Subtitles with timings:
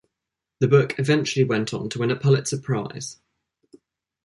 [0.61, 3.17] The book eventually went on to win a Pulitzer Prize.